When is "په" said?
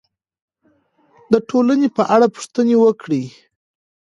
1.97-2.03